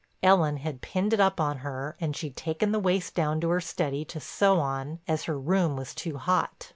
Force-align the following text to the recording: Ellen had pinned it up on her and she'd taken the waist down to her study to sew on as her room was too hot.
Ellen 0.23 0.57
had 0.57 0.81
pinned 0.81 1.13
it 1.13 1.19
up 1.19 1.39
on 1.39 1.57
her 1.57 1.95
and 2.01 2.15
she'd 2.15 2.35
taken 2.35 2.71
the 2.71 2.79
waist 2.79 3.13
down 3.13 3.39
to 3.41 3.49
her 3.49 3.61
study 3.61 4.03
to 4.05 4.19
sew 4.19 4.59
on 4.59 4.97
as 5.07 5.25
her 5.25 5.37
room 5.37 5.75
was 5.75 5.93
too 5.93 6.17
hot. 6.17 6.69